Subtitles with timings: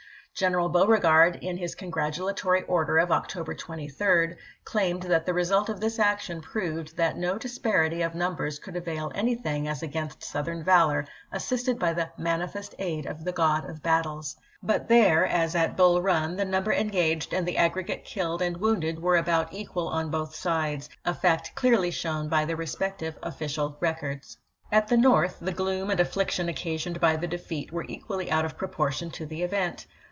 [0.33, 5.99] General Beauregard, in his congratulatory order of October 23, claimed that the result of this
[5.99, 11.05] action proved that no dis parity of numbers could avail anything as against Southern valor
[11.33, 15.75] assisted by the "manifest aid of ^^^.Zt the God of battles." But there, as at
[15.77, 20.09] Bull Run, the number engaged and the aggregate killed and wounded were about equal on
[20.09, 24.37] both sides— a fact clearly shown by the respective official records.
[24.71, 26.99] THE AEMY OF THE POTOMAC 459 At the North the gloom and affliction occasioned ch.
[26.99, 27.01] xxv.
[27.01, 29.85] by the defeat were equally out of proportion to the event.